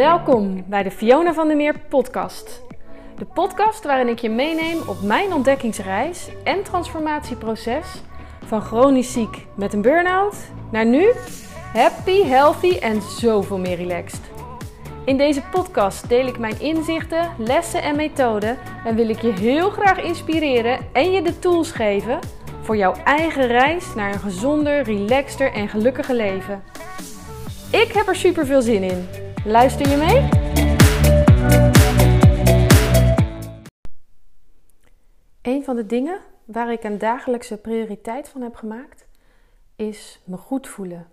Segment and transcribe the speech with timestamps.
[0.00, 2.62] Welkom bij de Fiona van der Meer podcast.
[3.18, 8.02] De podcast waarin ik je meeneem op mijn ontdekkingsreis en transformatieproces
[8.44, 10.36] van chronisch ziek met een burn-out
[10.70, 11.12] naar nu
[11.72, 14.20] happy, healthy en zoveel meer relaxed.
[15.04, 19.70] In deze podcast deel ik mijn inzichten, lessen en methoden en wil ik je heel
[19.70, 22.18] graag inspireren en je de tools geven
[22.62, 26.62] voor jouw eigen reis naar een gezonder, relaxter en gelukkiger leven.
[27.70, 29.28] Ik heb er super veel zin in.
[29.44, 30.28] Luister je mee?
[35.42, 39.06] Een van de dingen waar ik een dagelijkse prioriteit van heb gemaakt,
[39.76, 41.08] is me goed voelen.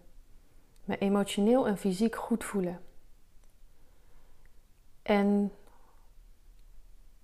[0.84, 2.80] Me emotioneel en fysiek goed voelen.
[5.02, 5.52] En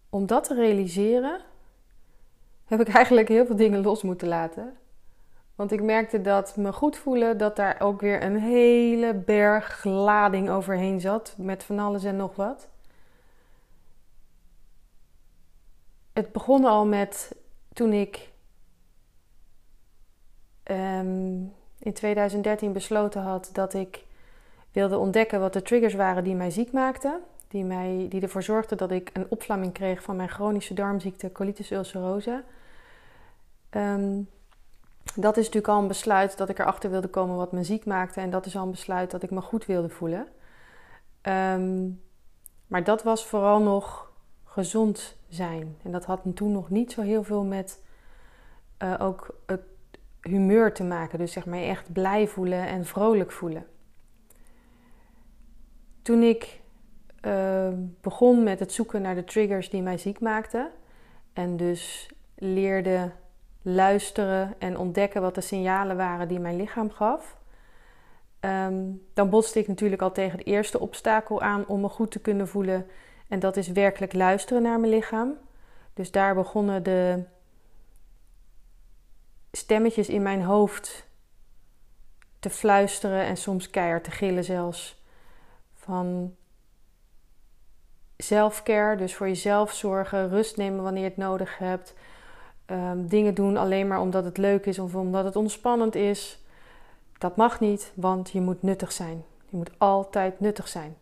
[0.09, 1.41] om dat te realiseren,
[2.65, 4.77] heb ik eigenlijk heel veel dingen los moeten laten.
[5.55, 10.49] Want ik merkte dat me goed voelen, dat daar ook weer een hele berg lading
[10.49, 11.35] overheen zat.
[11.38, 12.68] Met van alles en nog wat.
[16.13, 17.35] Het begon al met
[17.73, 18.32] toen ik
[20.63, 24.05] um, in 2013 besloten had dat ik
[24.71, 27.21] wilde ontdekken wat de triggers waren die mij ziek maakten.
[27.48, 31.71] Die, mij, die ervoor zorgden dat ik een opvlamming kreeg van mijn chronische darmziekte colitis
[31.71, 32.43] ulcerosa.
[33.71, 34.29] Um,
[35.15, 38.20] dat is natuurlijk al een besluit dat ik erachter wilde komen wat me ziek maakte.
[38.20, 40.27] En dat is al een besluit dat ik me goed wilde voelen.
[41.21, 41.90] Ehm,
[42.68, 44.12] maar dat was vooral nog
[44.43, 45.77] gezond zijn.
[45.84, 47.84] En dat had toen nog niet zo heel veel met
[48.84, 49.62] uh, ook het
[50.21, 51.20] humeur te maken.
[51.20, 53.65] Dus zeg maar echt blij voelen en vrolijk voelen.
[56.01, 56.62] Toen ik
[57.21, 57.67] uh,
[58.01, 60.71] begon met het zoeken naar de triggers die mij ziek maakten.
[61.34, 63.12] En dus leerde
[63.64, 67.38] luisteren en ontdekken wat de signalen waren die mijn lichaam gaf.
[68.40, 68.84] Ehm,
[69.14, 72.47] dan botste ik natuurlijk al tegen het eerste obstakel aan om me goed te kunnen
[72.47, 72.88] voelen.
[73.28, 75.34] En dat is werkelijk luisteren naar mijn lichaam.
[75.94, 77.23] Dus daar begonnen de
[79.52, 81.07] stemmetjes in mijn hoofd
[82.40, 85.03] te fluisteren en soms keihard te gillen zelfs.
[85.73, 86.35] Van
[88.18, 91.94] zelfcare, dus voor jezelf zorgen, rust nemen wanneer je het nodig hebt.
[92.66, 96.44] Ehm, dingen doen alleen maar omdat het leuk is of omdat het ontspannend is.
[97.18, 99.24] Dat mag niet, want je moet nuttig zijn.
[99.50, 100.96] Je moet altijd nuttig zijn.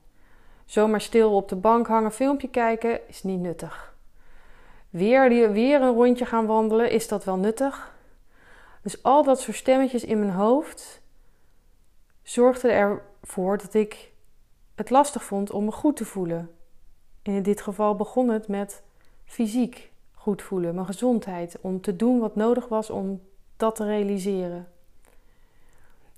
[0.66, 3.96] Zomaar stil op de bank hangen, filmpje kijken is niet nuttig.
[4.90, 7.92] Weer, weer een rondje gaan wandelen, is dat wel nuttig?
[8.82, 11.02] Dus al dat soort stemmetjes in mijn hoofd
[12.24, 14.12] zorgden ervoor dat ik
[14.76, 16.52] het lastig vond om me goed te voelen.
[17.22, 18.84] in dit geval begon het met
[19.26, 19.91] fysiek
[20.22, 23.22] goed voelen, mijn gezondheid, om te doen wat nodig was om
[23.58, 24.68] dat te realiseren.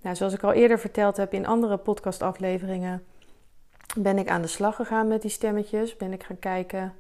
[0.02, 3.04] Nou, zoals ik al eerder verteld heb in andere podcastafleveringen,
[3.98, 5.98] ben ik aan de slag gegaan met die stemmetjes.
[5.98, 6.94] Ben ik gaan kijken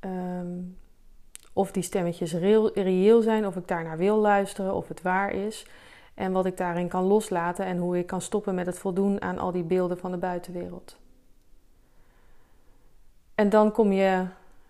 [0.00, 0.58] ehm,
[1.52, 5.66] of die stemmetjes reëel, reëel zijn, of ik daarnaar wil luisteren, of het waar is.
[6.14, 9.38] En wat ik daarin kan loslaten en hoe ik kan stoppen met het voldoen aan
[9.38, 10.96] al die beelden van de buitenwereld.
[13.34, 14.26] En dan kom je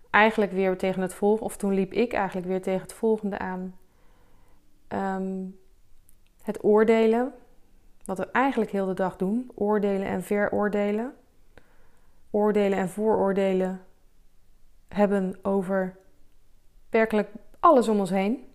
[0.09, 3.75] eigenlijk weer tegen het volgende, of toen liep ik eigenlijk weer tegen het volgende aan.
[4.87, 5.45] Ehm,
[6.43, 7.33] het oordelen,
[8.05, 11.13] wat we eigenlijk heel de dag doen, oordelen en veroordelen.
[12.31, 13.81] Oordelen en vooroordelen
[14.87, 15.97] hebben over
[16.89, 18.47] werkelijk alles om ons heen.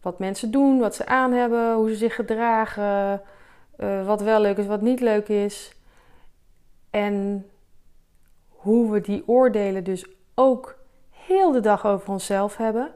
[0.00, 3.22] Wat mensen doen, wat ze aan hebben, hoe ze zich gedragen,
[3.78, 5.76] uh, wat wel leuk is, wat niet leuk is.
[6.90, 7.46] En
[8.64, 10.78] hoe we die oordelen dus ook
[11.10, 12.92] heel de dag over onszelf hebben.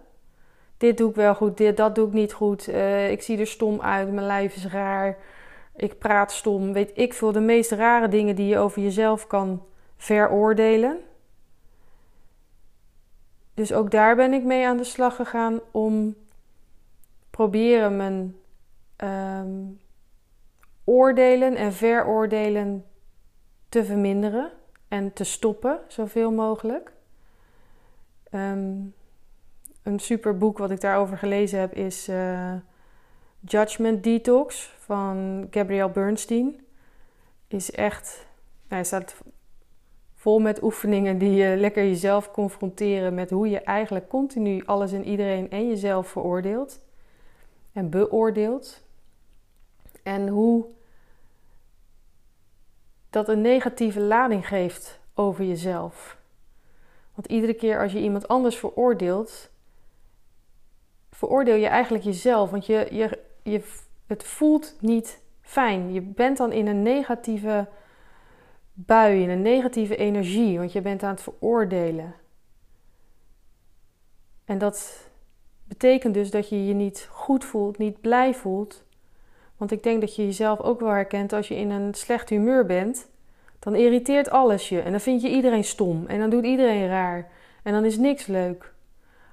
[0.76, 2.68] Dit doe ik wel goed, dit, dat doe ik niet goed.
[2.68, 5.18] Uh, ik zie er stom uit, mijn lijf is raar.
[5.76, 6.72] Ik praat stom.
[6.72, 9.62] Weet ik veel, de meest rare dingen die je over jezelf kan
[9.96, 10.98] veroordelen.
[13.54, 16.14] Dus ook daar ben ik mee aan de slag gegaan om
[17.30, 18.36] proberen mijn
[19.04, 19.80] um,
[20.84, 22.84] oordelen en veroordelen
[23.68, 24.58] te verminderen
[24.88, 26.92] en te stoppen, zoveel mogelijk.
[28.30, 28.76] Ehm,
[29.82, 32.54] een super boek wat ik daarover gelezen heb is uh,
[33.40, 36.60] Judgment Detox van Gabrielle Bernstein.
[37.46, 38.26] Is echt,
[38.60, 39.22] nou, hij staat
[40.14, 45.04] vol met oefeningen die je lekker jezelf confronteren met hoe je eigenlijk continu alles en
[45.04, 46.80] iedereen en jezelf veroordeelt
[47.72, 48.82] en beoordeelt.
[50.02, 50.66] En hoe
[53.10, 56.19] dat een negatieve lading geeft over jezelf.
[57.15, 59.51] Want iedere keer als je iemand anders veroordeelt,
[61.10, 62.51] veroordeel je eigenlijk jezelf.
[62.51, 63.63] Want je, je, je,
[64.07, 65.93] het voelt niet fijn.
[65.93, 67.69] Je bent dan in een negatieve
[68.72, 72.15] bui, in een negatieve energie, want je bent aan het veroordelen.
[74.45, 75.09] En dat
[75.65, 78.84] betekent dus dat je je niet goed voelt, niet blij voelt.
[79.59, 82.66] Want ik denk dat je jezelf ook wel herkent als je in een slecht humeur
[82.66, 83.09] bent.
[83.59, 87.28] Dan irriteert alles je en dan vind je iedereen stom en dan doet iedereen raar
[87.63, 88.72] en dan is niks leuk.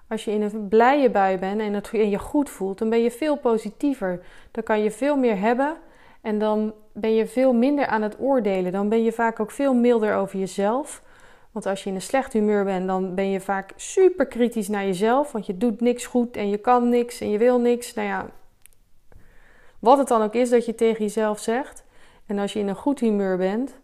[0.07, 3.01] Als je in een blije bui bent en, het, en je goed voelt, dan ben
[3.01, 4.19] je veel positiever.
[4.51, 5.77] Dan kan je veel meer hebben
[6.21, 8.71] en dan ben je veel minder aan het oordelen.
[8.71, 11.03] Dan ben je vaak ook veel milder over jezelf.
[11.51, 14.85] Want als je in een slecht humeur bent, dan ben je vaak super kritisch naar
[14.85, 15.31] jezelf.
[15.31, 17.93] Want je doet niks goed en je kan niks en je wil niks.
[17.93, 18.25] Nou ja,
[19.85, 21.83] wat het dan ook is dat je tegen jezelf zegt.
[22.25, 23.75] En als je in een goed humeur bent,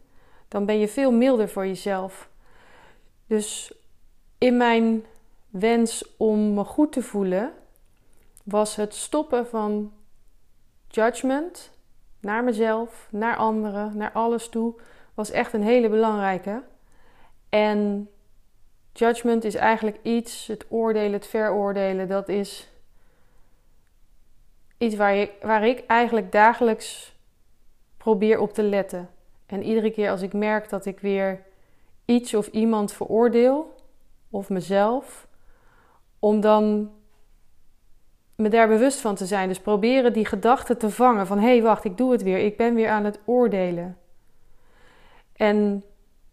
[0.48, 2.30] dan ben je veel milder voor jezelf.
[3.28, 3.74] Dus
[4.38, 5.06] in mijn
[5.50, 7.54] wens om me goed te voelen,
[8.44, 9.94] was het stoppen van
[10.88, 11.72] judgment
[12.20, 14.74] naar mezelf, naar anderen, naar alles toe,
[15.14, 16.64] was echt een hele belangrijke.
[17.50, 18.10] En
[18.94, 22.71] judgment is eigenlijk iets, het oordelen, het veroordelen, dat is
[24.82, 27.16] iets waar, waar ik eigenlijk dagelijks
[27.98, 29.10] probeer op te letten.
[29.46, 31.44] En iedere keer als ik merk dat ik weer
[32.06, 33.76] iets of iemand veroordeel,
[34.30, 35.28] of mezelf,
[36.20, 36.92] om dan
[38.36, 39.48] me daar bewust van te zijn.
[39.48, 42.38] Dus proberen die gedachten te vangen van hé, hey, wacht, ik doe het weer.
[42.38, 43.98] Ik ben weer aan het oordelen.
[45.36, 45.84] En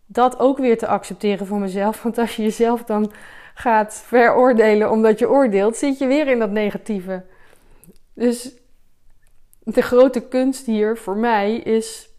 [0.07, 2.03] dat ook weer te accepteren voor mezelf.
[2.03, 3.13] Want als je jezelf dan
[3.55, 7.25] gaat veroordelen omdat je oordeelt, zit je weer in dat negatieve.
[8.19, 8.53] Dus
[9.59, 12.11] de grote kunst hier voor mij is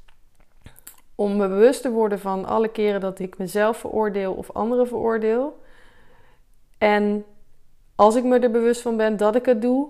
[1.16, 5.62] om me bewust te worden van alle keren dat ik mezelf veroordeel of anderen veroordeel.
[6.78, 7.26] En
[7.96, 9.90] als ik me er bewust van ben dat ik het doe,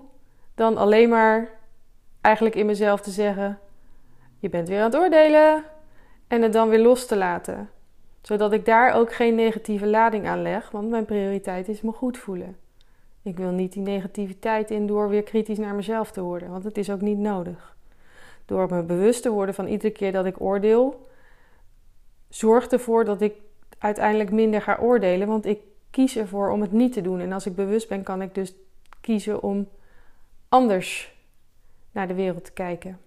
[0.54, 1.58] dan alleen maar
[2.20, 3.58] eigenlijk in mezelf te zeggen:
[4.38, 5.64] Je bent weer aan het oordelen.
[6.28, 7.70] En het dan weer los te laten.
[8.22, 12.18] Zodat ik daar ook geen negatieve lading aan leg, want mijn prioriteit is me goed
[12.18, 12.59] voelen.
[13.22, 16.78] Ik wil niet die negativiteit in door weer kritisch naar mezelf te worden, want het
[16.78, 17.76] is ook niet nodig.
[18.44, 21.08] Door me bewust te worden van iedere keer dat ik oordeel,
[22.28, 23.34] zorgt ervoor dat ik
[23.78, 27.20] uiteindelijk minder ga oordelen, want ik kies ervoor om het niet te doen.
[27.20, 28.54] En als ik bewust ben, kan ik dus
[29.00, 29.68] kiezen om
[30.48, 31.18] anders
[31.92, 32.98] naar de wereld te kijken.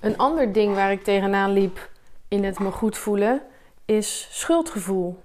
[0.00, 1.90] Een ander ding waar ik tegenaan liep
[2.28, 3.42] in het me goed voelen
[3.84, 5.16] is schuldgevoel.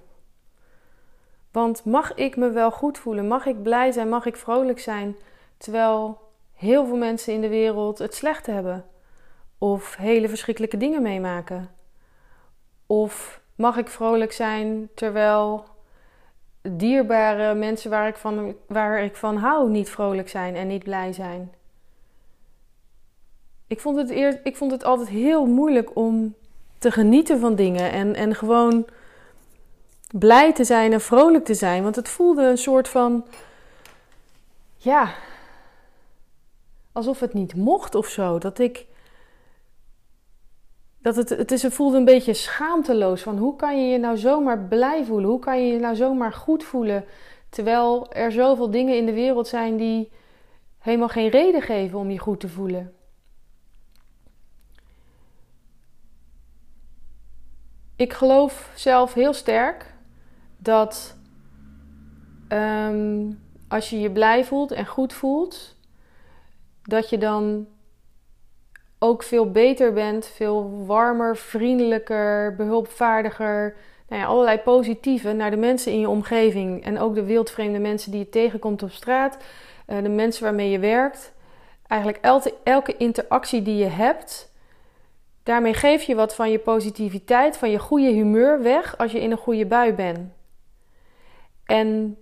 [1.52, 3.28] Want mag ik me wel goed voelen?
[3.28, 4.08] Mag ik blij zijn?
[4.08, 5.16] Mag ik vrolijk zijn?
[5.56, 6.18] Terwijl
[6.54, 8.84] heel veel mensen in de wereld het slecht hebben.
[9.58, 11.70] Of hele verschrikkelijke dingen meemaken.
[12.86, 15.64] Of mag ik vrolijk zijn terwijl
[16.62, 21.12] dierbare mensen waar ik van, waar ik van hou niet vrolijk zijn en niet blij
[21.12, 21.52] zijn?
[23.66, 26.34] Ik vond het, eer, ik vond het altijd heel moeilijk om
[26.78, 28.86] te genieten van dingen en, en gewoon
[30.12, 31.82] blij te zijn en vrolijk te zijn.
[31.82, 33.24] Want het voelde een soort van,
[34.76, 35.14] ja,
[36.92, 38.38] alsof het niet mocht of zo.
[38.38, 38.86] Dat ik,
[40.98, 43.22] dat het, het, is, het voelde een beetje schaamteloos.
[43.22, 45.30] Van hoe kan je je nou zomaar blij voelen?
[45.30, 47.04] Hoe kan je je nou zomaar goed voelen?
[47.48, 50.10] Terwijl er zoveel dingen in de wereld zijn die
[50.78, 52.94] helemaal geen reden geven om je goed te voelen.
[57.96, 59.89] Ik geloof zelf heel sterk
[60.62, 61.16] dat
[62.48, 63.30] ehm,
[63.68, 65.76] als je je blij voelt en goed voelt,
[66.82, 67.66] dat je dan
[68.98, 73.76] ook veel beter bent, veel warmer, vriendelijker, behulpvaardiger.
[74.08, 76.84] Nou ja, allerlei positieve naar de mensen in je omgeving.
[76.84, 79.36] En ook de wildvreemde mensen die je tegenkomt op straat.
[79.86, 81.32] Uh, de mensen waarmee je werkt.
[81.86, 82.24] Eigenlijk
[82.64, 84.52] elke interactie die je hebt.
[85.42, 89.30] Daarmee geef je wat van je positiviteit, van je goede humeur weg als je in
[89.30, 90.39] een goede bui bent.
[91.70, 92.18] En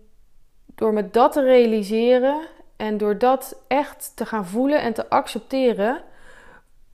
[0.74, 2.40] door me dat te realiseren
[2.76, 6.02] en door dat echt te gaan voelen en te accepteren,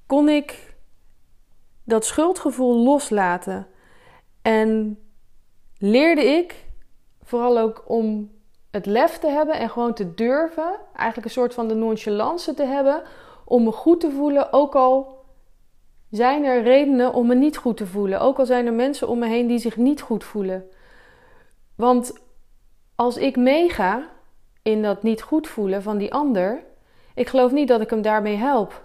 [0.06, 0.74] kon ik
[1.84, 3.66] dat schuldgevoel loslaten.
[4.42, 4.98] En
[5.78, 6.66] leerde ik
[7.22, 8.30] vooral ook om
[8.70, 12.64] het lef te hebben en gewoon te durven, eigenlijk een soort van de nonchalance te
[12.64, 13.02] hebben,
[13.44, 15.24] om me goed te voelen, ook al
[16.10, 19.18] zijn er redenen om me niet goed te voelen, ook al zijn er mensen om
[19.18, 20.68] me heen die zich niet goed voelen.
[21.76, 22.22] Want
[22.94, 24.08] als ik meega
[24.62, 26.64] in dat niet goed voelen van die ander,
[27.14, 28.84] ik geloof niet dat ik hem daarmee help.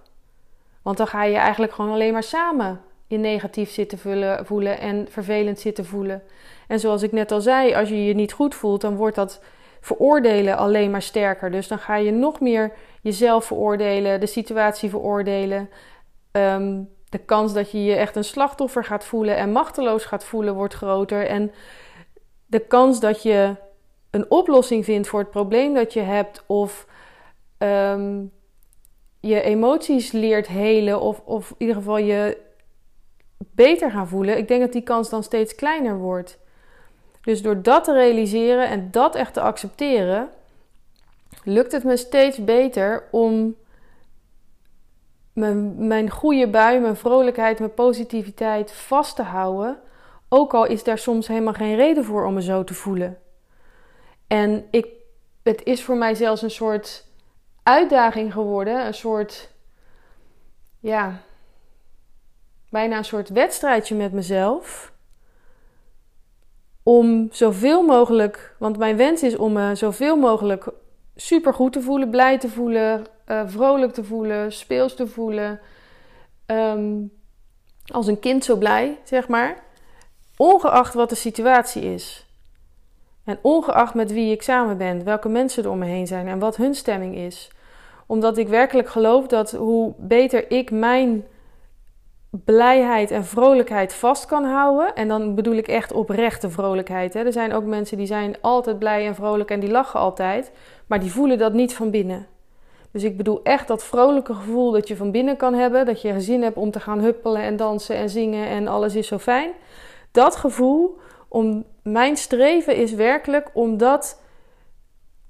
[0.82, 4.00] Want dan ga je eigenlijk gewoon alleen maar samen je negatief zitten
[4.46, 6.24] voelen en vervelend zitten voelen.
[6.68, 9.42] En zoals ik net al zei, als je je niet goed voelt, dan wordt dat
[9.82, 11.52] veroordelen alleen maar sterker.
[11.52, 15.70] Dus dan ga je nog meer jezelf veroordelen, de situatie veroordelen.
[16.32, 20.56] Ehm, de kans dat je je echt een slachtoffer gaat voelen en machteloos gaat voelen
[20.56, 21.26] wordt groter.
[21.26, 21.52] En
[22.46, 23.56] de kans dat je
[24.12, 26.88] een oplossing vindt voor het probleem dat je hebt, of
[27.58, 28.24] ehm,
[29.20, 32.38] je emoties leert helen, of, of in ieder geval je
[33.38, 36.40] beter gaan voelen, ik denk dat die kans dan steeds kleiner wordt.
[37.22, 40.30] Dus door dat te realiseren en dat echt te accepteren,
[41.44, 43.56] lukt het me steeds beter om
[45.34, 49.80] mijn, mijn goede bui, mijn vrolijkheid, mijn positiviteit vast te houden.
[50.30, 53.18] Ook al is daar soms helemaal geen reden voor om me zo te voelen.
[54.30, 54.88] En ik,
[55.44, 57.06] het is voor mij zelfs een soort
[57.64, 59.50] uitdaging geworden, een soort,
[60.80, 61.22] ja,
[62.70, 64.94] bijna een soort wedstrijdje met mezelf.
[66.84, 70.68] Om zoveel mogelijk, want mijn wens is om me zoveel mogelijk
[71.16, 75.60] super goed te voelen, blij te voelen, uh, vrolijk te voelen, speels te voelen.
[76.46, 77.02] Ehm,
[77.86, 79.64] als een kind zo blij, zeg maar.
[80.38, 82.29] Ongeacht wat de situatie is.
[83.30, 86.40] En ongeacht met wie ik samen ben, welke mensen er om me heen zijn en
[86.40, 87.52] wat hun stemming is.
[88.06, 91.26] Omdat ik werkelijk geloof dat hoe beter ik mijn
[92.30, 94.96] blijheid en vrolijkheid vast kan houden.
[94.96, 97.14] En dan bedoel ik echt oprechte vrolijkheid.
[97.14, 97.24] Hè.
[97.24, 100.52] Er zijn ook mensen die zijn altijd blij en vrolijk en die lachen altijd.
[100.88, 102.28] Maar die voelen dat niet van binnen.
[102.92, 105.86] Dus ik bedoel echt dat vrolijke gevoel dat je van binnen kan hebben.
[105.86, 109.08] Dat je zin hebt om te gaan huppelen en dansen en zingen en alles is
[109.08, 109.52] zo fijn.
[110.12, 110.98] Dat gevoel,
[111.30, 114.22] om, mijn streven is werkelijk om dat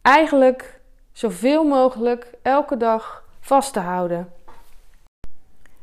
[0.02, 4.34] eigenlijk zoveel mogelijk elke dag vast te houden.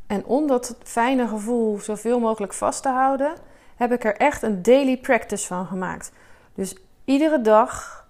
[0.07, 3.33] En om dat fijne gevoel zoveel mogelijk vast te houden,
[3.75, 6.11] heb ik er echt een daily practice van gemaakt.
[6.53, 8.05] Dus iedere dag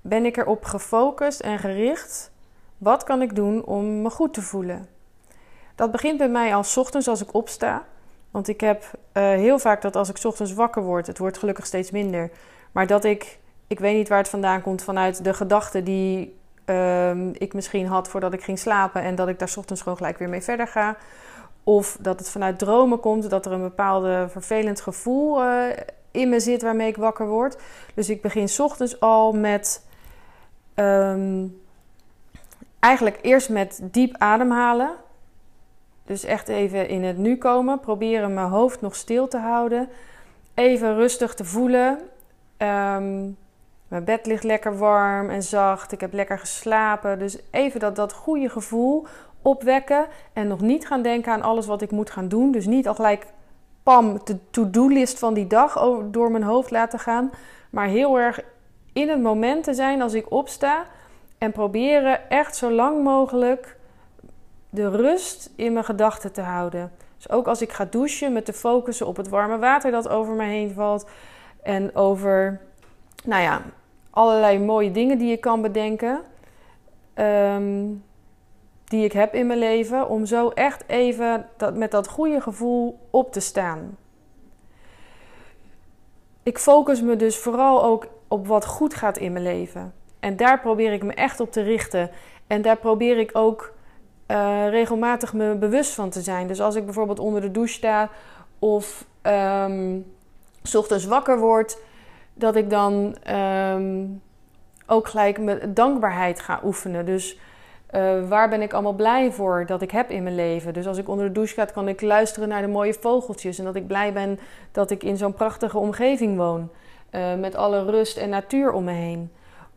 [0.00, 2.30] ben ik erop gefocust en gericht.
[2.78, 4.88] Wat kan ik doen om me goed te voelen?
[5.74, 7.84] Dat begint bij mij als ochtends als ik opsta.
[8.34, 11.66] Want ik heb uh, heel vaak dat als ik ochtends wakker word, het wordt gelukkig
[11.66, 12.30] steeds minder,
[12.72, 16.36] maar dat ik, ik weet niet waar het vandaan komt, vanuit de gedachten die
[16.66, 20.18] um, ik misschien had voordat ik ging slapen en dat ik daar ochtends gewoon gelijk
[20.18, 20.96] weer mee verder ga.
[21.64, 25.62] Of dat het vanuit dromen komt, dat er een bepaalde vervelend gevoel uh,
[26.10, 27.56] in me zit waarmee ik wakker word.
[27.94, 29.86] Dus ik begin ochtends al met
[30.74, 31.60] um,
[32.80, 34.90] eigenlijk eerst met diep ademhalen.
[36.04, 37.80] Dus echt even in het nu komen.
[37.80, 39.88] Proberen mijn hoofd nog stil te houden.
[40.54, 41.98] Even rustig te voelen.
[42.58, 43.36] Um,
[43.88, 45.92] mijn bed ligt lekker warm en zacht.
[45.92, 47.18] Ik heb lekker geslapen.
[47.18, 49.06] Dus even dat, dat goede gevoel
[49.42, 50.06] opwekken.
[50.32, 52.52] En nog niet gaan denken aan alles wat ik moet gaan doen.
[52.52, 53.26] Dus niet al gelijk
[53.82, 57.30] pam, de to-do-list van die dag door mijn hoofd laten gaan.
[57.70, 58.40] Maar heel erg
[58.92, 60.86] in het moment te zijn als ik opsta.
[61.38, 63.76] En proberen echt zo lang mogelijk
[64.74, 66.92] de rust in mijn gedachten te houden.
[67.16, 70.34] Dus ook als ik ga douchen, met de focussen op het warme water dat over
[70.34, 71.08] me heen valt.
[71.62, 72.60] En over,
[73.24, 73.62] nou ja,
[74.10, 76.20] allerlei mooie dingen die je kan bedenken.
[77.14, 77.86] Ehm,
[78.84, 80.08] die ik heb in mijn leven.
[80.08, 83.96] Om zo echt even dat, met dat goede gevoel op te staan.
[86.42, 89.94] Ik focus me dus vooral ook op wat goed gaat in mijn leven.
[90.20, 92.10] En daar probeer ik me echt op te richten.
[92.46, 93.72] En daar probeer ik ook
[94.28, 96.46] uh, regelmatig me bewust van te zijn.
[96.46, 98.10] Dus als ik bijvoorbeeld onder de douche sta
[98.58, 100.06] of um,
[100.74, 101.78] ochtends wakker word,
[102.34, 104.22] dat ik dan um,
[104.86, 107.06] ook gelijk met dankbaarheid ga oefenen.
[107.06, 107.38] Dus
[107.90, 110.72] uh, waar ben ik allemaal blij voor dat ik heb in mijn leven?
[110.72, 113.58] Dus als ik onder de douche ga, kan ik luisteren naar de mooie vogeltjes.
[113.58, 114.38] En dat ik blij ben
[114.72, 116.70] dat ik in zo'n prachtige omgeving woon.
[117.10, 119.32] Uh, met alle rust en natuur om me heen.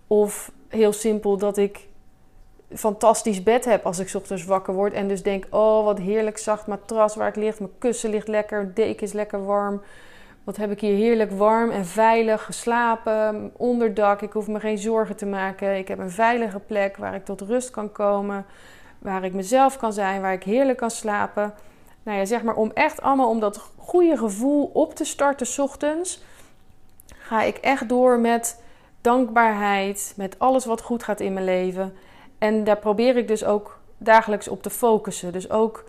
[0.07, 1.87] Of heel simpel dat ik
[2.73, 4.93] fantastisch bed heb als ik ochtends wakker word.
[4.93, 7.59] En dus denk, oh wat heerlijk zacht matras waar ik lig.
[7.59, 9.81] Mijn kussen ligt lekker, deken is lekker warm.
[10.43, 13.51] Wat heb ik hier heerlijk warm en veilig geslapen.
[13.57, 15.77] Onderdak, ik hoef me geen zorgen te maken.
[15.77, 18.45] Ik heb een veilige plek waar ik tot rust kan komen.
[18.99, 21.53] Waar ik mezelf kan zijn, waar ik heerlijk kan slapen.
[22.03, 26.23] Nou ja, zeg maar om echt allemaal om dat goede gevoel op te starten ochtends.
[27.17, 28.61] Ga ik echt door met
[29.01, 31.93] dankbaarheid, met alles wat goed gaat in mijn leven.
[32.37, 35.31] En daar probeer ik dus ook dagelijks op te focussen.
[35.31, 35.83] Dus ook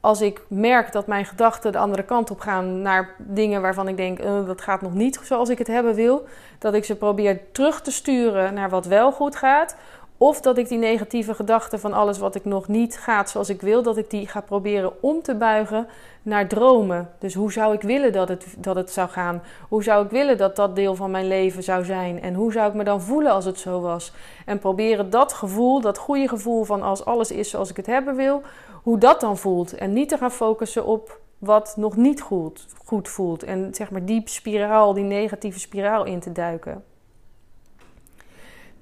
[0.00, 3.96] als ik merk dat mijn gedachten de andere kant op gaan naar dingen waarvan ik
[3.96, 6.26] denk uh, dat gaat nog niet zoals ik het hebben wil,
[6.58, 9.76] dat ik ze probeer terug te sturen naar wat wel goed gaat.
[10.22, 13.60] Of dat ik die negatieve gedachten van alles wat ik nog niet gaat zoals ik
[13.60, 15.88] wil, dat ik die ga proberen om te buigen
[16.22, 17.10] naar dromen.
[17.18, 19.42] Dus hoe zou ik willen dat het, dat het zou gaan?
[19.68, 22.22] Hoe zou ik willen dat dat deel van mijn leven zou zijn?
[22.22, 24.12] En hoe zou ik me dan voelen als het zo was?
[24.46, 28.16] En proberen dat gevoel, dat goede gevoel van als alles is zoals ik het hebben
[28.16, 28.42] wil,
[28.82, 29.74] hoe dat dan voelt.
[29.74, 33.42] En niet te gaan focussen op wat nog niet goed, goed voelt.
[33.42, 36.91] En zeg maar die spiraal, die negatieve spiraal in te duiken.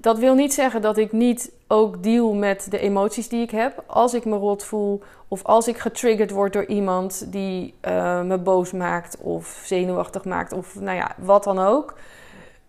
[0.00, 3.82] Dat wil niet zeggen dat ik niet ook deal met de emoties die ik heb.
[3.86, 8.38] Als ik me rot voel of als ik getriggerd word door iemand die uh, me
[8.38, 11.94] boos maakt of zenuwachtig maakt of nou ja, wat dan ook.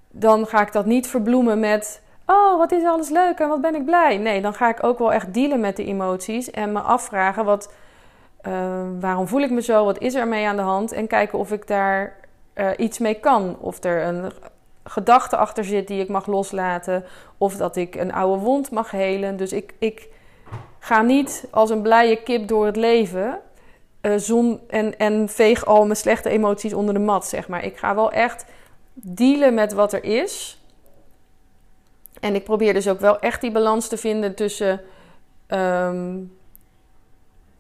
[0.09, 3.75] Dan ga ik dat niet verbloemen met, oh wat is alles leuk en wat ben
[3.75, 4.17] ik blij.
[4.17, 7.73] Nee, dan ga ik ook wel echt dealen met de emoties en me afvragen wat,
[8.47, 8.53] uh,
[9.00, 11.51] waarom voel ik me zo, wat is er mee aan de hand en kijken of
[11.51, 12.15] ik daar
[12.55, 13.57] uh, iets mee kan.
[13.59, 14.31] Of er een
[14.83, 17.05] gedachte achter zit die ik mag loslaten.
[17.38, 19.38] Of dat ik een oude wond mag helen.
[19.38, 20.07] Dus ik, ik
[20.79, 23.39] ga niet als een blije kip door het leven.
[24.01, 27.63] Uh, zon, en, en veeg al mijn slechte emoties onder de mat, zeg maar.
[27.63, 28.45] Ik ga wel echt
[28.93, 30.61] dealen met wat er is.
[32.19, 34.81] En ik probeer dus ook wel echt die balans te vinden tussen
[35.47, 36.38] um,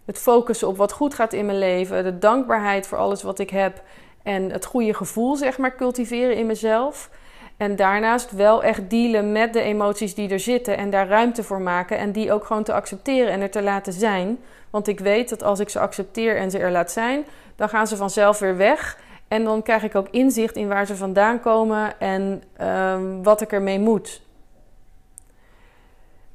[0.05, 3.49] het focussen op wat goed gaat in mijn leven, de dankbaarheid voor alles wat ik
[3.49, 3.81] heb
[4.23, 7.09] en het goede gevoel, zeg maar, cultiveren in mezelf.
[7.57, 11.61] En daarnaast wel echt dealen met de emoties die er zitten en daar ruimte voor
[11.61, 14.39] maken en die ook gewoon te accepteren en er te laten zijn.
[14.69, 17.25] Want ik weet dat als ik ze accepteer en ze er laat zijn,
[17.55, 18.99] dan gaan ze vanzelf weer weg.
[19.27, 23.51] En dan krijg ik ook inzicht in waar ze vandaan komen en um, wat ik
[23.51, 24.21] ermee moet.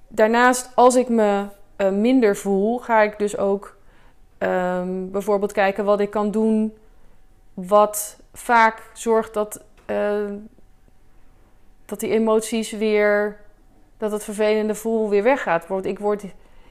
[0.08, 1.44] Daarnaast, als ik me
[1.76, 3.76] uh, minder voel, ga ik dus ook
[4.38, 6.74] um, bijvoorbeeld kijken wat ik kan doen
[7.56, 10.30] wat vaak zorgt dat, uh,
[11.84, 13.36] dat die emoties weer,
[13.98, 15.66] dat het vervelende voel weer weggaat.
[15.84, 16.24] Ik, word,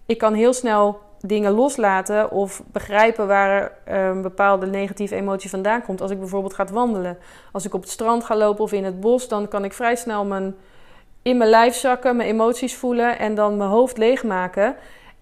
[0.05, 6.01] ik kan heel snel dingen loslaten of begrijpen waar een bepaalde negatieve emotie vandaan komt.
[6.01, 7.17] Als ik bijvoorbeeld ga wandelen.
[7.51, 9.95] Als ik op het strand ga lopen of in het bos, dan kan ik vrij
[9.95, 10.55] snel mijn,
[11.21, 14.75] in mijn lijf zakken, mijn emoties voelen en dan mijn hoofd leegmaken.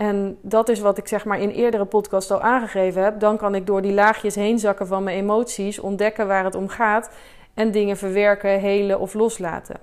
[0.03, 3.19] En dat is wat ik zeg maar in eerdere podcast al aangegeven heb.
[3.19, 6.67] Dan kan ik door die laagjes heen zakken van mijn emoties, ontdekken waar het om
[6.67, 7.09] gaat
[7.53, 9.75] en dingen verwerken, helen of loslaten.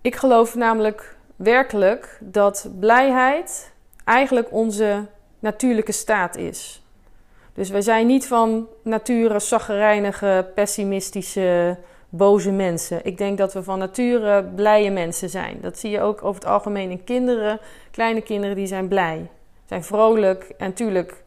[0.00, 3.72] Ik geloof namelijk werkelijk dat blijheid
[4.04, 5.06] eigenlijk onze
[5.38, 6.82] natuurlijke staat is.
[7.54, 11.78] Dus we zijn niet van nature zaggerijnige, pessimistische
[12.14, 13.04] boze mensen.
[13.04, 15.58] Ik denk dat we van nature blije mensen zijn.
[15.60, 17.60] Dat zie je ook over het algemeen in kinderen.
[17.90, 19.30] Kleine kinderen die zijn blij,
[19.64, 20.54] zijn vrolijk.
[20.58, 21.24] En natuurlijk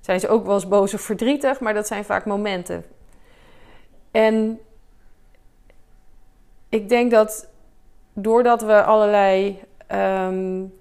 [0.00, 2.84] zijn ze ook wel eens boos of verdrietig, maar dat zijn vaak momenten.
[4.10, 4.60] En
[6.68, 7.48] ik denk dat
[8.12, 10.74] doordat we allerlei um,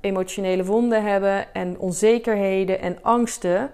[0.00, 3.70] emotionele wonden hebben en onzekerheden en angsten,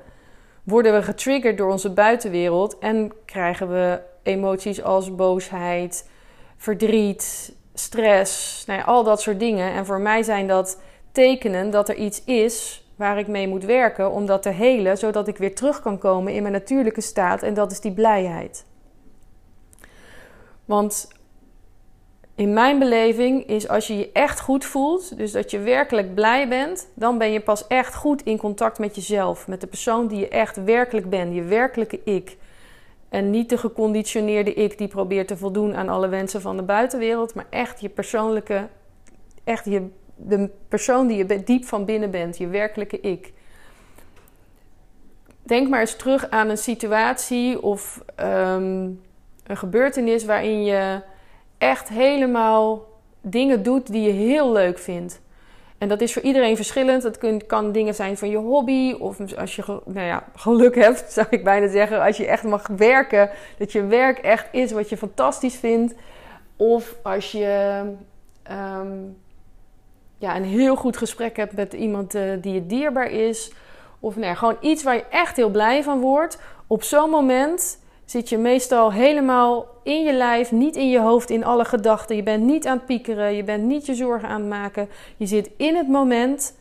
[0.62, 6.08] worden we getriggerd door onze buitenwereld en krijgen we emoties als boosheid,
[6.56, 9.72] verdriet, stress, nou ja, al dat soort dingen.
[9.72, 10.80] En voor mij zijn dat
[11.12, 15.28] tekenen dat er iets is waar ik mee moet werken om dat te helen, zodat
[15.28, 18.64] ik weer terug kan komen in mijn natuurlijke staat en dat is die blijheid.
[20.64, 21.08] Want
[22.34, 26.48] in mijn beleving is als je je echt goed voelt, dus dat je werkelijk blij
[26.48, 30.18] bent, dan ben je pas echt goed in contact met jezelf, met de persoon die
[30.18, 32.37] je echt werkelijk bent, je werkelijke ik.
[33.14, 37.35] En niet de geconditioneerde ik die probeert te voldoen aan alle wensen van de buitenwereld,
[37.35, 38.68] maar echt je persoonlijke,
[39.44, 43.33] echt je, de persoon die je diep van binnen bent, je werkelijke ik.
[45.42, 49.00] Denk maar eens terug aan een situatie of um,
[49.46, 51.00] een gebeurtenis waarin je
[51.59, 52.87] echt helemaal
[53.20, 55.20] dingen doet die je heel leuk vindt.
[55.78, 57.02] En dat is voor iedereen verschillend.
[57.02, 58.92] Dat kan dingen zijn van je hobby.
[58.92, 62.02] Of als je nou ja, geluk hebt, zou ik bijna zeggen.
[62.02, 63.30] Als je echt mag werken.
[63.58, 65.94] Dat je werk echt is wat je fantastisch vindt.
[66.56, 67.82] Of als je
[68.50, 69.16] um,
[70.18, 73.52] ja, een heel goed gesprek hebt met iemand uh, die je dierbaar is.
[74.00, 76.38] Of nee, nou gewoon iets waar je echt heel blij van wordt.
[76.66, 81.45] Op zo'n moment zit je meestal helemaal in je lijf, niet in je hoofd, in
[81.45, 82.17] alle gedachten.
[82.17, 84.88] Je bent niet aan het piekeren, je bent niet je zorgen aan het maken.
[85.17, 86.57] Je zit in het moment.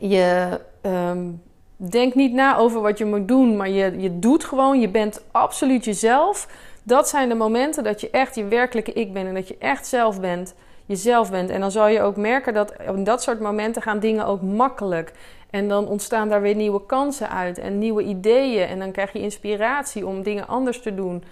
[0.00, 1.42] Je um,
[1.76, 4.80] denkt niet na over wat je moet doen, maar je, je doet gewoon.
[4.80, 6.48] Je bent absoluut jezelf.
[6.82, 9.86] Dat zijn de momenten dat je echt je werkelijke ik bent en dat je echt
[9.86, 10.54] zelf bent,
[10.86, 11.50] jezelf bent.
[11.50, 15.12] En dan zal je ook merken dat in dat soort momenten gaan dingen ook makkelijk.
[15.50, 18.66] En dan ontstaan daar weer nieuwe kansen uit en nieuwe ideeën.
[18.66, 21.24] En dan krijg je inspiratie om dingen anders te doen.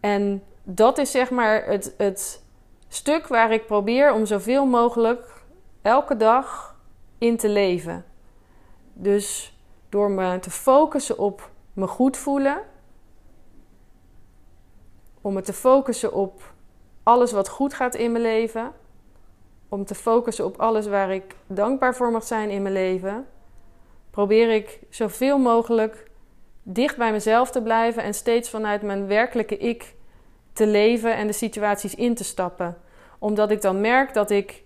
[0.00, 2.42] En dat is zeg maar het, het
[2.88, 5.42] stuk waar ik probeer om zoveel mogelijk
[5.82, 6.76] elke dag
[7.18, 8.04] in te leven.
[8.92, 9.56] Dus
[9.88, 12.62] door me te focussen op me goed voelen,
[15.20, 16.52] om me te focussen op
[17.02, 18.72] alles wat goed gaat in mijn leven,
[19.72, 23.26] om te focussen op alles waar ik dankbaar voor mag zijn in mijn leven,
[24.10, 26.10] probeer ik zoveel mogelijk
[26.62, 29.94] dicht bij mezelf te blijven en steeds vanuit mijn werkelijke ik
[30.52, 32.78] te leven en de situaties in te stappen.
[33.18, 34.62] Omdat ik dan merk dat ik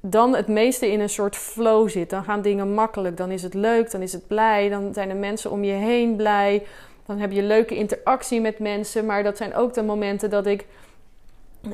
[0.00, 2.10] dan het meeste in een soort flow zit.
[2.10, 5.14] Dan gaan dingen makkelijk, dan is het leuk, dan is het blij, dan zijn de
[5.14, 6.66] mensen om je heen blij.
[7.06, 10.66] Dan heb je leuke interactie met mensen, maar dat zijn ook de momenten dat ik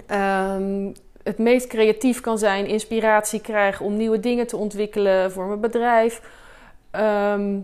[0.07, 0.91] ehm,
[1.23, 6.21] het meest creatief kan zijn, inspiratie krijg om nieuwe dingen te ontwikkelen voor mijn bedrijf.
[6.91, 7.59] Ehm,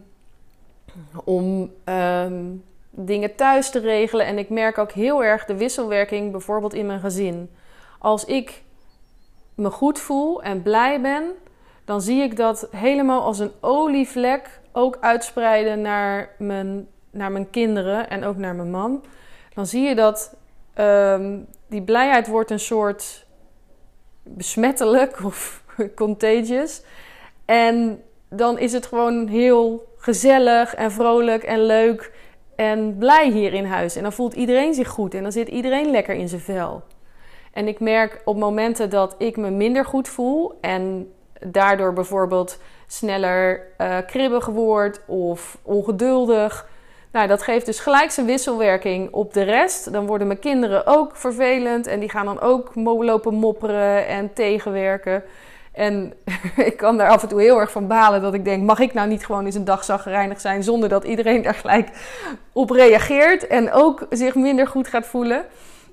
[1.25, 2.45] om ehm,
[2.91, 4.27] dingen thuis te regelen.
[4.27, 7.51] En ik merk ook heel erg de wisselwerking, bijvoorbeeld in mijn gezin.
[7.99, 8.63] Als ik
[9.55, 11.25] me goed voel en blij ben,
[11.85, 18.11] dan zie ik dat helemaal als een olievlek ook uitspreiden naar mijn, naar mijn kinderen
[18.11, 19.05] en ook naar mijn man.
[19.55, 20.35] Dan zie je dat
[20.79, 23.27] um, die blijheid wordt een soort
[24.37, 25.63] besmettelijk of
[25.95, 26.83] contagious.
[27.45, 32.13] En dan is het gewoon heel gezellig en vrolijk en leuk
[32.57, 33.97] en blij hier in huis.
[33.97, 36.83] En dan voelt iedereen zich goed en dan zit iedereen lekker in zijn vel.
[37.53, 43.67] En ik merk op momenten dat ik me minder goed voel en daardoor bijvoorbeeld sneller
[43.79, 46.69] uh, kribbig word of ongeduldig.
[47.13, 49.93] Nou, dat geeft dus gelijk zijn wisselwerking op de rest.
[49.93, 55.23] Dan worden mijn kinderen ook vervelend en die gaan dan ook lopen mopperen en tegenwerken.
[55.73, 56.13] En
[56.71, 58.95] ik kan daar af en toe heel erg van balen dat ik denk: mag ik
[58.95, 61.89] nou niet gewoon eens een dag zagrijnig zijn zonder dat iedereen daar gelijk
[62.53, 65.45] op reageert en ook zich minder goed gaat voelen?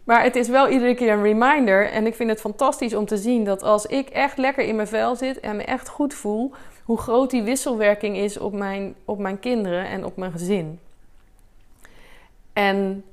[0.03, 1.91] Maar het is wel iedere keer een reminder.
[1.91, 4.87] En ik vind het fantastisch om te zien dat als ik echt lekker in mijn
[4.87, 6.51] vel zit en me echt goed voel,
[6.83, 10.79] hoe groot die wisselwerking is op mijn, op mijn kinderen en op mijn gezin.
[12.55, 13.03] En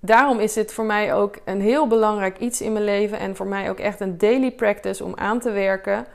[0.00, 3.46] daarom is het voor mij ook een heel belangrijk iets in mijn leven en voor
[3.46, 6.06] mij ook echt een daily practice om aan te werken.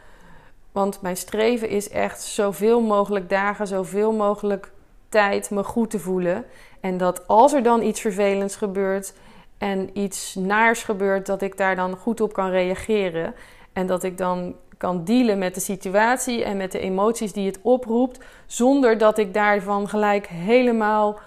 [0.72, 4.72] Want mijn streven is echt zoveel mogelijk dagen, zoveel mogelijk
[5.10, 6.46] tijd me goed te voelen.
[6.80, 9.14] En dat als er dan iets vervelends gebeurt
[9.58, 13.34] en iets naars gebeurt, dat ik daar dan goed op kan reageren.
[13.74, 17.60] En dat ik dan kan dealen met de situatie en met de emoties die het
[17.62, 21.20] oproept, zonder dat ik daarvan gelijk helemaal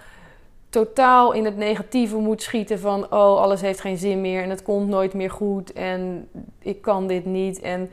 [0.75, 4.63] totaal in het negatieve moet schieten van oh, alles heeft geen zin meer en het
[4.63, 7.61] komt nooit meer goed en ik kan dit niet.
[7.61, 7.91] En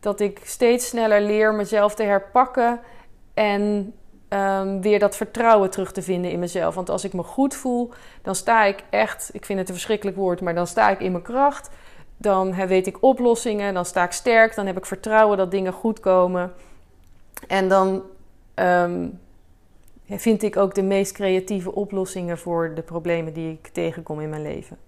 [0.00, 2.80] dat ik steeds sneller leer mezelf te herpakken
[3.34, 3.94] en
[4.28, 6.74] um, weer dat vertrouwen terug te vinden in mezelf.
[6.74, 7.90] Want als ik me goed voel,
[8.22, 11.12] dan sta ik echt, ik vind het een verschrikkelijk woord, maar dan sta ik in
[11.12, 11.70] mijn kracht.
[12.16, 16.00] Dan weet ik oplossingen, dan sta ik sterk, dan heb ik vertrouwen dat dingen goed
[16.00, 16.52] komen.
[17.48, 18.02] En dan
[18.54, 19.20] um,
[20.06, 24.42] vind ik ook de meest creatieve oplossingen voor de problemen die ik tegenkom in mijn
[24.42, 24.78] leven.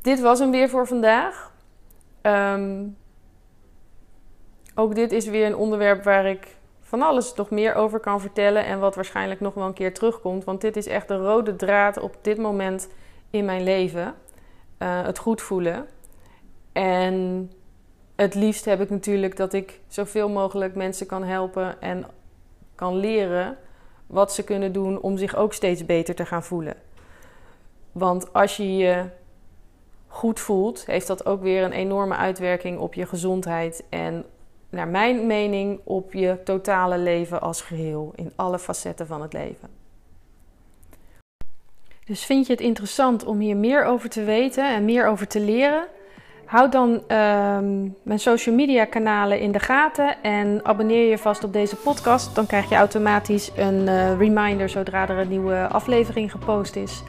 [0.00, 1.52] Dit was hem weer voor vandaag.
[2.22, 2.96] Um,
[4.74, 8.64] ook dit is weer een onderwerp waar ik van alles nog meer over kan vertellen
[8.64, 10.44] en wat waarschijnlijk nog wel een keer terugkomt.
[10.44, 12.88] Want dit is echt de rode draad op dit moment
[13.30, 14.14] in mijn leven.
[14.78, 15.86] Uh, het goed voelen.
[16.72, 17.50] En
[18.16, 22.04] het liefst heb ik natuurlijk dat ik zoveel mogelijk mensen kan helpen en
[22.82, 23.56] kan leren
[24.06, 26.74] wat ze kunnen doen om zich ook steeds beter te gaan voelen.
[27.92, 29.04] Want als je je
[30.06, 34.24] goed voelt, heeft dat ook weer een enorme uitwerking op je gezondheid en
[34.70, 39.68] naar mijn mening op je totale leven als geheel, in alle facetten van het leven.
[42.04, 45.40] Dus vind je het interessant om hier meer over te weten en meer over te
[45.40, 45.86] leren?
[46.52, 51.52] Houd dan ehm, mijn social media kanalen in de gaten en abonneer je vast op
[51.52, 52.34] deze podcast.
[52.34, 57.02] Dan krijg je automatisch een uh, reminder zodra er een nieuwe aflevering gepost is.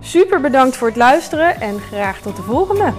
[0.00, 2.92] Super bedankt voor het luisteren en graag tot de volgende.